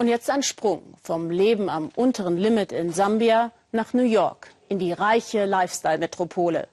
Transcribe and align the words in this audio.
Und 0.00 0.06
jetzt 0.06 0.30
ein 0.30 0.44
Sprung 0.44 0.94
vom 1.02 1.28
Leben 1.28 1.68
am 1.68 1.90
unteren 1.96 2.36
Limit 2.36 2.70
in 2.70 2.92
Sambia 2.92 3.50
nach 3.72 3.94
New 3.94 4.04
York, 4.04 4.50
in 4.68 4.78
die 4.78 4.92
reiche 4.92 5.44
Lifestyle-Metropole. 5.44 6.68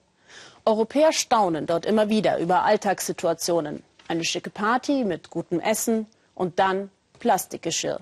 Europäer 0.64 1.12
staunen 1.12 1.66
dort 1.66 1.86
immer 1.86 2.08
wieder 2.08 2.38
über 2.38 2.62
Alltagssituationen. 2.62 3.82
Eine 4.06 4.24
schicke 4.24 4.50
Party 4.50 5.02
mit 5.02 5.30
gutem 5.30 5.58
Essen 5.58 6.06
und 6.36 6.60
dann 6.60 6.88
Plastikgeschirr. 7.18 7.98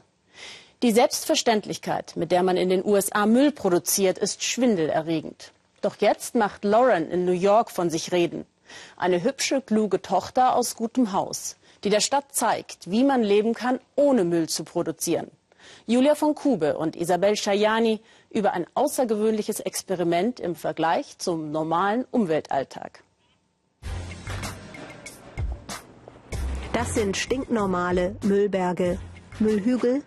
Die 0.82 0.93
Selbstverständlichkeit, 0.93 2.16
mit 2.16 2.30
der 2.30 2.43
man 2.43 2.59
in 2.59 2.68
den 2.68 2.84
USA 2.84 3.25
Müll 3.25 3.50
produziert, 3.50 4.18
ist 4.18 4.45
schwindelerregend. 4.45 5.52
Doch 5.80 5.96
jetzt 6.00 6.34
macht 6.34 6.64
Lauren 6.64 7.11
in 7.11 7.25
New 7.25 7.32
York 7.32 7.70
von 7.70 7.88
sich 7.88 8.12
reden. 8.12 8.45
Eine 8.98 9.22
hübsche, 9.22 9.62
kluge 9.62 10.02
Tochter 10.02 10.54
aus 10.54 10.77
gutem 10.77 11.12
Haus, 11.12 11.56
die 11.85 11.91
der 11.91 12.01
Stadt 12.01 12.32
zeigt, 12.32 12.91
wie 12.91 13.05
man 13.05 13.23
leben 13.23 13.55
kann, 13.55 13.79
ohne 13.95 14.25
Müll 14.25 14.48
zu 14.48 14.64
produzieren. 14.64 15.30
Julia 15.87 16.14
von 16.14 16.34
Kube 16.34 16.77
und 16.77 16.97
Isabel 16.97 17.37
Schajani 17.37 18.01
über 18.30 18.52
ein 18.52 18.66
außergewöhnliches 18.74 19.60
Experiment 19.60 20.41
im 20.41 20.57
Vergleich 20.57 21.19
zum 21.19 21.51
normalen 21.51 22.05
Umweltalltag. 22.10 23.02
Das 26.73 26.95
sind 26.95 27.16
stinknormale 27.16 28.16
Müllberge, 28.24 28.98
Müllhügel, 29.38 30.02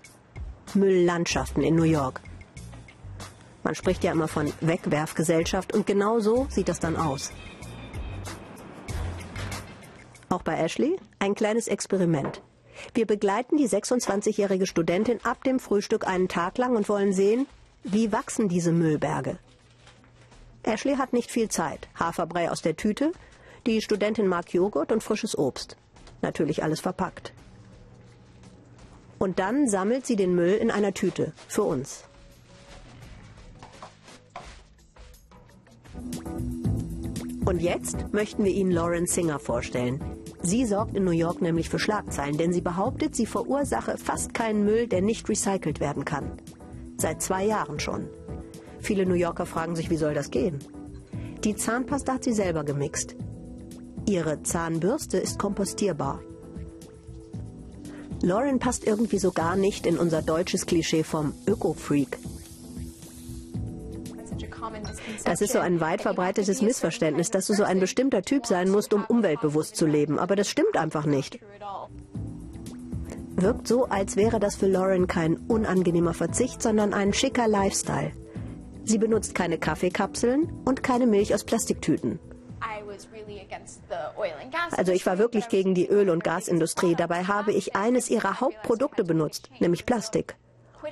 Mülllandschaften 0.73 1.63
in 1.63 1.75
New 1.75 1.83
York. 1.83 2.21
Man 3.63 3.75
spricht 3.75 4.03
ja 4.03 4.11
immer 4.11 4.27
von 4.27 4.51
Wegwerfgesellschaft 4.61 5.73
und 5.73 5.87
genau 5.87 6.19
so 6.19 6.47
sieht 6.49 6.69
das 6.69 6.79
dann 6.79 6.97
aus. 6.97 7.31
Auch 10.29 10.41
bei 10.41 10.57
Ashley 10.57 10.97
ein 11.19 11.35
kleines 11.35 11.67
Experiment. 11.67 12.41
Wir 12.93 13.05
begleiten 13.05 13.57
die 13.57 13.67
26-jährige 13.67 14.67
Studentin 14.67 15.19
ab 15.23 15.43
dem 15.43 15.59
Frühstück 15.59 16.05
einen 16.07 16.27
Tag 16.27 16.57
lang 16.57 16.75
und 16.75 16.89
wollen 16.89 17.13
sehen, 17.13 17.47
wie 17.83 18.11
wachsen 18.11 18.49
diese 18.49 18.71
Müllberge. 18.71 19.39
Ashley 20.63 20.95
hat 20.95 21.13
nicht 21.13 21.31
viel 21.31 21.49
Zeit. 21.49 21.87
Haferbrei 21.95 22.51
aus 22.51 22.61
der 22.61 22.75
Tüte. 22.75 23.13
Die 23.65 23.81
Studentin 23.81 24.27
mag 24.27 24.53
Joghurt 24.53 24.91
und 24.91 25.03
frisches 25.03 25.37
Obst. 25.37 25.77
Natürlich 26.21 26.61
alles 26.63 26.81
verpackt. 26.81 27.33
Und 29.19 29.39
dann 29.39 29.67
sammelt 29.67 30.05
sie 30.05 30.15
den 30.15 30.35
Müll 30.35 30.53
in 30.53 30.69
einer 30.69 30.93
Tüte 30.93 31.33
für 31.47 31.63
uns. 31.63 32.03
Und 37.45 37.61
jetzt 37.61 38.11
möchten 38.11 38.43
wir 38.43 38.51
Ihnen 38.51 38.71
Lauren 38.71 39.07
Singer 39.07 39.39
vorstellen. 39.39 40.16
Sie 40.41 40.65
sorgt 40.65 40.95
in 40.95 41.03
New 41.03 41.11
York 41.11 41.41
nämlich 41.41 41.69
für 41.69 41.79
Schlagzeilen, 41.79 42.37
denn 42.37 42.53
sie 42.53 42.61
behauptet, 42.61 43.15
sie 43.15 43.25
verursache 43.25 43.97
fast 43.97 44.33
keinen 44.33 44.63
Müll, 44.63 44.87
der 44.87 45.01
nicht 45.01 45.27
recycelt 45.27 45.79
werden 45.79 46.05
kann. 46.05 46.33
Seit 46.97 47.21
zwei 47.21 47.45
Jahren 47.45 47.79
schon. 47.79 48.07
Viele 48.79 49.05
New 49.05 49.15
Yorker 49.15 49.45
fragen 49.45 49.75
sich, 49.75 49.89
wie 49.89 49.97
soll 49.97 50.13
das 50.13 50.31
gehen? 50.31 50.59
Die 51.43 51.55
Zahnpasta 51.55 52.13
hat 52.13 52.23
sie 52.23 52.33
selber 52.33 52.63
gemixt. 52.63 53.15
Ihre 54.07 54.41
Zahnbürste 54.43 55.17
ist 55.17 55.37
kompostierbar. 55.37 56.21
Lauren 58.21 58.59
passt 58.59 58.87
irgendwie 58.87 59.19
so 59.19 59.31
gar 59.31 59.55
nicht 59.55 59.85
in 59.85 59.97
unser 59.97 60.21
deutsches 60.21 60.65
Klischee 60.65 61.03
vom 61.03 61.33
Öko-Freak. 61.45 62.17
Das 65.23 65.41
ist 65.41 65.53
so 65.53 65.59
ein 65.59 65.79
weit 65.79 66.01
verbreitetes 66.01 66.61
Missverständnis, 66.61 67.29
dass 67.29 67.47
du 67.47 67.53
so 67.53 67.63
ein 67.63 67.79
bestimmter 67.79 68.21
Typ 68.21 68.45
sein 68.45 68.69
musst, 68.69 68.93
um 68.93 69.05
umweltbewusst 69.05 69.75
zu 69.75 69.85
leben. 69.85 70.19
Aber 70.19 70.35
das 70.35 70.49
stimmt 70.49 70.77
einfach 70.77 71.05
nicht. 71.05 71.39
Wirkt 73.35 73.67
so, 73.67 73.85
als 73.85 74.15
wäre 74.15 74.39
das 74.39 74.55
für 74.55 74.67
Lauren 74.67 75.07
kein 75.07 75.37
unangenehmer 75.37 76.13
Verzicht, 76.13 76.61
sondern 76.61 76.93
ein 76.93 77.13
schicker 77.13 77.47
Lifestyle. 77.47 78.11
Sie 78.83 78.97
benutzt 78.97 79.35
keine 79.35 79.57
Kaffeekapseln 79.57 80.51
und 80.65 80.81
keine 80.81 81.07
Milch 81.07 81.33
aus 81.33 81.43
Plastiktüten. 81.43 82.19
Also 84.75 84.91
ich 84.91 85.05
war 85.05 85.17
wirklich 85.17 85.49
gegen 85.49 85.75
die 85.75 85.87
Öl- 85.87 86.09
und 86.09 86.23
Gasindustrie. 86.23 86.95
Dabei 86.95 87.25
habe 87.25 87.51
ich 87.51 87.75
eines 87.75 88.09
ihrer 88.09 88.39
Hauptprodukte 88.39 89.03
benutzt, 89.03 89.49
nämlich 89.59 89.85
Plastik. 89.85 90.35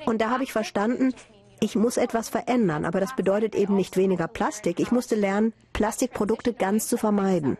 Und 0.05 0.21
da 0.21 0.29
habe 0.29 0.43
ich 0.43 0.51
verstanden, 0.51 1.13
ich 1.59 1.75
muss 1.75 1.97
etwas 1.97 2.29
verändern, 2.29 2.85
aber 2.85 2.99
das 2.99 3.15
bedeutet 3.15 3.55
eben 3.55 3.75
nicht 3.75 3.97
weniger 3.97 4.27
Plastik. 4.27 4.79
Ich 4.79 4.91
musste 4.91 5.15
lernen, 5.15 5.53
Plastikprodukte 5.73 6.53
ganz 6.53 6.87
zu 6.87 6.97
vermeiden. 6.97 7.57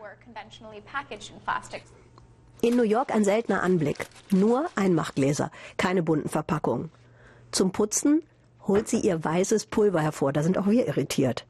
In 2.62 2.76
New 2.76 2.82
York 2.82 3.14
ein 3.14 3.24
seltener 3.24 3.62
Anblick. 3.62 4.06
Nur 4.30 4.66
Einmachgläser, 4.74 5.50
keine 5.76 6.02
bunten 6.02 6.28
Verpackungen. 6.28 6.90
Zum 7.52 7.72
Putzen 7.72 8.22
holt 8.66 8.88
sie 8.88 9.00
ihr 9.00 9.24
weißes 9.24 9.66
Pulver 9.66 10.00
hervor. 10.00 10.32
Da 10.32 10.42
sind 10.42 10.58
auch 10.58 10.66
wir 10.66 10.86
irritiert. 10.86 11.46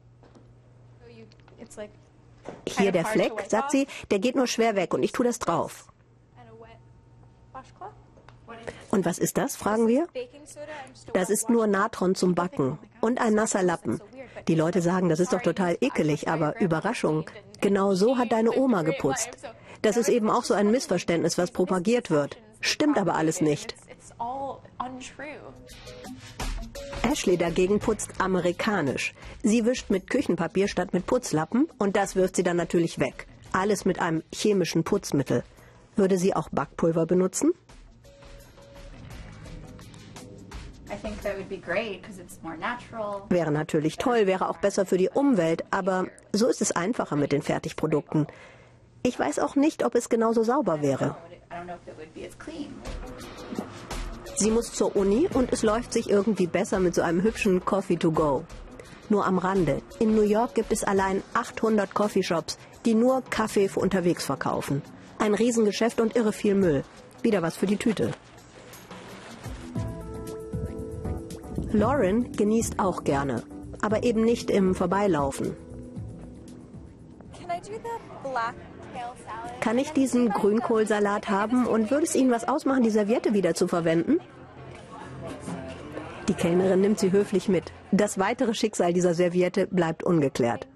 Hier 2.67 2.91
der 2.91 3.05
Fleck, 3.05 3.33
sagt 3.47 3.71
sie, 3.71 3.87
der 4.11 4.19
geht 4.19 4.35
nur 4.35 4.47
schwer 4.47 4.75
weg 4.75 4.93
und 4.93 5.03
ich 5.03 5.11
tue 5.11 5.25
das 5.25 5.39
drauf. 5.39 5.87
Und 8.89 9.05
was 9.05 9.17
ist 9.19 9.37
das, 9.37 9.55
fragen 9.55 9.87
wir? 9.87 10.07
Das 11.13 11.29
ist 11.29 11.49
nur 11.49 11.67
Natron 11.67 12.15
zum 12.15 12.35
Backen 12.35 12.79
und 13.01 13.19
ein 13.19 13.33
nasser 13.33 13.63
Lappen. 13.63 14.01
Die 14.47 14.55
Leute 14.55 14.81
sagen, 14.81 15.09
das 15.09 15.19
ist 15.19 15.33
doch 15.33 15.41
total 15.41 15.77
ekelig, 15.81 16.29
aber 16.29 16.59
Überraschung, 16.61 17.29
genau 17.59 17.95
so 17.95 18.17
hat 18.17 18.31
deine 18.31 18.55
Oma 18.57 18.83
geputzt. 18.83 19.29
Das 19.81 19.97
ist 19.97 20.09
eben 20.09 20.29
auch 20.29 20.43
so 20.43 20.53
ein 20.53 20.71
Missverständnis, 20.71 21.37
was 21.37 21.51
propagiert 21.51 22.09
wird. 22.09 22.37
Stimmt 22.61 22.97
aber 22.97 23.15
alles 23.15 23.41
nicht. 23.41 23.75
Ashley 27.03 27.37
dagegen 27.37 27.79
putzt 27.79 28.19
amerikanisch. 28.19 29.13
Sie 29.43 29.65
wischt 29.65 29.89
mit 29.89 30.09
Küchenpapier 30.09 30.67
statt 30.67 30.93
mit 30.93 31.05
Putzlappen 31.05 31.67
und 31.77 31.95
das 31.95 32.15
wirft 32.15 32.35
sie 32.35 32.43
dann 32.43 32.57
natürlich 32.57 32.99
weg. 32.99 33.27
Alles 33.51 33.85
mit 33.85 33.99
einem 33.99 34.23
chemischen 34.33 34.83
Putzmittel. 34.83 35.43
Würde 35.95 36.17
sie 36.17 36.35
auch 36.35 36.49
Backpulver 36.49 37.05
benutzen? 37.05 37.53
Wäre 43.29 43.51
natürlich 43.51 43.97
toll, 43.97 44.27
wäre 44.27 44.49
auch 44.49 44.57
besser 44.57 44.85
für 44.85 44.97
die 44.97 45.09
Umwelt, 45.09 45.63
aber 45.71 46.07
so 46.31 46.47
ist 46.47 46.61
es 46.61 46.71
einfacher 46.71 47.15
mit 47.15 47.31
den 47.31 47.41
Fertigprodukten. 47.41 48.27
Ich 49.03 49.17
weiß 49.17 49.39
auch 49.39 49.55
nicht, 49.55 49.85
ob 49.85 49.95
es 49.95 50.09
genauso 50.09 50.43
sauber 50.43 50.81
wäre. 50.81 51.15
Sie 54.35 54.51
muss 54.51 54.71
zur 54.73 54.95
Uni 54.95 55.27
und 55.33 55.51
es 55.51 55.63
läuft 55.63 55.93
sich 55.93 56.09
irgendwie 56.09 56.47
besser 56.47 56.79
mit 56.79 56.93
so 56.93 57.01
einem 57.01 57.23
hübschen 57.23 57.63
Coffee 57.65 57.97
to 57.97 58.11
go. 58.11 58.43
Nur 59.09 59.25
am 59.25 59.37
Rande. 59.37 59.81
In 59.99 60.15
New 60.15 60.23
York 60.23 60.53
gibt 60.55 60.71
es 60.71 60.83
allein 60.83 61.23
800 61.33 61.93
Coffeeshops, 61.93 62.57
die 62.85 62.93
nur 62.93 63.23
Kaffee 63.29 63.69
für 63.69 63.79
unterwegs 63.79 64.25
verkaufen. 64.25 64.81
Ein 65.19 65.33
Riesengeschäft 65.33 65.99
und 66.01 66.15
irre 66.15 66.33
viel 66.33 66.55
Müll. 66.55 66.83
Wieder 67.23 67.41
was 67.41 67.55
für 67.55 67.65
die 67.65 67.77
Tüte. 67.77 68.11
Lauren 71.71 72.31
genießt 72.31 72.79
auch 72.79 73.03
gerne, 73.03 73.43
aber 73.81 74.03
eben 74.03 74.23
nicht 74.23 74.49
im 74.51 74.75
Vorbeilaufen. 74.75 75.55
Kann 79.59 79.77
ich 79.77 79.91
diesen 79.91 80.29
Grünkohlsalat 80.29 81.29
haben 81.29 81.65
und 81.65 81.91
würde 81.91 82.05
es 82.05 82.15
Ihnen 82.15 82.31
was 82.31 82.47
ausmachen, 82.47 82.83
die 82.83 82.89
Serviette 82.89 83.33
wieder 83.33 83.53
zu 83.53 83.67
verwenden? 83.67 84.19
Die 86.27 86.33
Kellnerin 86.33 86.81
nimmt 86.81 86.99
sie 86.99 87.11
höflich 87.11 87.47
mit. 87.47 87.71
Das 87.91 88.19
weitere 88.19 88.53
Schicksal 88.53 88.93
dieser 88.93 89.13
Serviette 89.13 89.67
bleibt 89.67 90.03
ungeklärt. 90.03 90.67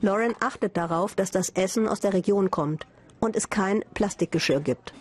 Lauren 0.00 0.34
achtet 0.40 0.76
darauf, 0.76 1.14
dass 1.14 1.30
das 1.30 1.50
Essen 1.50 1.88
aus 1.88 2.00
der 2.00 2.14
Region 2.14 2.50
kommt 2.50 2.86
und 3.20 3.36
es 3.36 3.50
kein 3.50 3.84
Plastikgeschirr 3.94 4.60
gibt. 4.60 4.94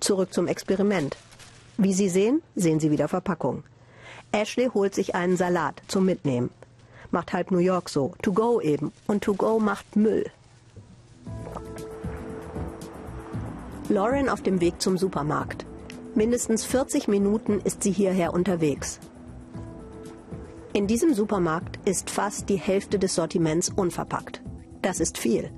Zurück 0.00 0.32
zum 0.32 0.46
Experiment. 0.46 1.16
Wie 1.76 1.92
Sie 1.92 2.08
sehen, 2.08 2.42
sehen 2.54 2.80
Sie 2.80 2.90
wieder 2.90 3.08
Verpackung. 3.08 3.64
Ashley 4.32 4.68
holt 4.72 4.94
sich 4.94 5.14
einen 5.14 5.36
Salat 5.36 5.82
zum 5.88 6.04
Mitnehmen. 6.04 6.50
Macht 7.10 7.32
halb 7.32 7.50
New 7.50 7.58
York 7.58 7.88
so. 7.88 8.14
To 8.22 8.32
go 8.32 8.60
eben. 8.60 8.92
Und 9.06 9.24
to 9.24 9.34
go 9.34 9.58
macht 9.58 9.96
Müll. 9.96 10.26
Lauren 13.88 14.28
auf 14.28 14.42
dem 14.42 14.60
Weg 14.60 14.80
zum 14.80 14.98
Supermarkt. 14.98 15.66
Mindestens 16.14 16.64
40 16.64 17.08
Minuten 17.08 17.60
ist 17.60 17.82
sie 17.82 17.92
hierher 17.92 18.32
unterwegs. 18.32 18.98
In 20.72 20.86
diesem 20.86 21.14
Supermarkt 21.14 21.78
ist 21.84 22.10
fast 22.10 22.48
die 22.48 22.56
Hälfte 22.56 22.98
des 22.98 23.14
Sortiments 23.14 23.68
unverpackt. 23.68 24.42
Das 24.82 25.00
ist 25.00 25.18
viel. 25.18 25.50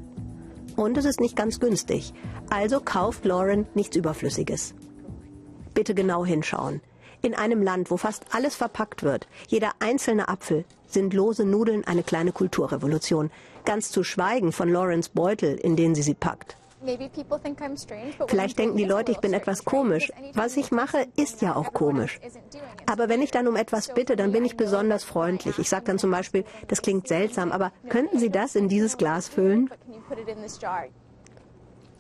Und 0.77 0.99
es 0.99 1.05
ist 1.05 1.21
nicht 1.21 1.37
ganz 1.37 1.61
günstig. 1.61 2.13
Also 2.51 2.81
kauft 2.81 3.25
Lauren 3.25 3.67
nichts 3.75 3.97
Überflüssiges. 3.97 4.75
Bitte 5.77 5.95
genau 5.95 6.25
hinschauen. 6.25 6.81
In 7.21 7.35
einem 7.35 7.63
Land, 7.63 7.91
wo 7.91 7.99
fast 7.99 8.25
alles 8.33 8.57
verpackt 8.57 9.03
wird, 9.03 9.29
jeder 9.47 9.73
einzelne 9.79 10.27
Apfel, 10.27 10.65
sind 10.87 11.13
lose 11.13 11.45
Nudeln 11.45 11.85
eine 11.85 12.03
kleine 12.03 12.33
Kulturrevolution. 12.33 13.31
Ganz 13.67 13.91
zu 13.91 14.03
schweigen 14.03 14.53
von 14.53 14.71
Lawrence 14.71 15.11
Beutel, 15.13 15.55
in 15.55 15.77
den 15.77 15.95
sie 15.95 16.01
sie 16.01 16.15
packt. 16.15 16.57
Vielleicht 18.27 18.59
denken 18.59 18.79
die 18.79 18.87
Leute, 18.87 19.13
ich 19.13 19.19
bin 19.19 19.35
etwas 19.35 19.67
komisch. 19.67 20.11
Was 20.33 20.57
ich 20.57 20.71
mache, 20.71 21.07
ist 21.15 21.43
ja 21.43 21.57
auch 21.57 21.75
komisch. 21.75 22.21
Aber 22.87 23.11
wenn 23.11 23.21
ich 23.21 23.31
dann 23.31 23.47
um 23.47 23.57
etwas 23.57 23.93
bitte, 23.93 24.17
dann 24.17 24.33
bin 24.33 24.47
ich 24.47 24.57
besonders 24.57 25.05
freundlich. 25.05 25.59
Ich 25.59 25.69
sage 25.69 25.85
dann 25.85 25.99
zum 25.99 26.11
Beispiel, 26.11 26.45
das 26.69 26.81
klingt 26.81 27.07
seltsam, 27.07 27.53
aber 27.53 27.71
könnten 27.91 28.19
Sie 28.19 28.31
das 28.31 28.55
in 28.57 28.71
dieses 28.71 28.97
Glas 28.97 29.29
füllen? 29.29 29.69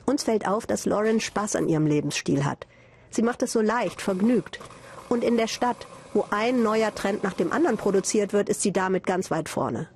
Uns 0.07 0.23
fällt 0.23 0.49
auf, 0.49 0.67
dass 0.67 0.87
Lauren 0.87 1.21
Spaß 1.21 1.57
an 1.57 1.69
ihrem 1.69 1.87
Lebensstil 1.87 2.47
hat. 2.47 2.67
Sie 3.17 3.23
macht 3.23 3.43
es 3.43 3.53
so 3.53 3.63
leicht, 3.63 4.03
vergnügt. 4.03 4.61
Und 5.09 5.25
in 5.25 5.39
der 5.39 5.47
Stadt, 5.47 5.87
wo 6.13 6.27
ein 6.31 6.63
neuer 6.63 6.95
Trend 6.95 7.25
nach 7.25 7.33
dem 7.33 7.51
anderen 7.51 7.79
produziert 7.79 8.35
wird, 8.35 8.51
ist 8.51 8.61
sie 8.61 8.73
damit 8.73 9.07
ganz 9.07 9.31
weit 9.31 9.49
vorne. 9.49 9.89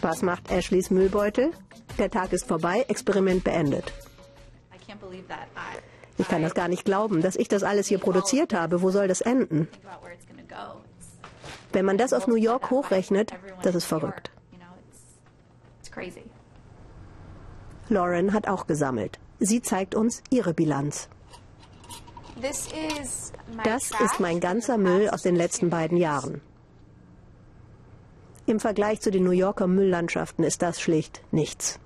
Was 0.00 0.22
macht 0.22 0.50
Ashleys 0.50 0.90
Müllbeutel? 0.90 1.52
Der 1.98 2.10
Tag 2.10 2.32
ist 2.32 2.48
vorbei, 2.48 2.84
Experiment 2.88 3.44
beendet. 3.44 3.92
Ich 6.18 6.26
kann 6.26 6.42
das 6.42 6.54
gar 6.54 6.66
nicht 6.66 6.84
glauben, 6.84 7.22
dass 7.22 7.36
ich 7.36 7.46
das 7.46 7.62
alles 7.62 7.86
hier 7.86 7.98
produziert 7.98 8.52
habe. 8.52 8.82
Wo 8.82 8.90
soll 8.90 9.06
das 9.06 9.20
enden? 9.20 9.68
Wenn 11.72 11.84
man 11.84 11.96
das 11.96 12.12
auf 12.12 12.26
New 12.26 12.34
York 12.34 12.70
hochrechnet, 12.70 13.32
das 13.62 13.76
ist 13.76 13.84
verrückt. 13.84 14.32
Lauren 17.88 18.32
hat 18.32 18.48
auch 18.48 18.66
gesammelt. 18.66 19.21
Sie 19.44 19.60
zeigt 19.60 19.96
uns 19.96 20.22
ihre 20.30 20.54
Bilanz. 20.54 21.08
Das 22.40 23.90
ist 24.00 24.20
mein 24.20 24.38
ganzer 24.38 24.78
Müll 24.78 25.10
aus 25.10 25.22
den 25.22 25.34
letzten 25.34 25.68
beiden 25.68 25.96
Jahren. 25.98 26.40
Im 28.46 28.60
Vergleich 28.60 29.00
zu 29.00 29.10
den 29.10 29.24
New 29.24 29.32
Yorker 29.32 29.66
Mülllandschaften 29.66 30.44
ist 30.44 30.62
das 30.62 30.80
schlicht 30.80 31.22
nichts. 31.32 31.80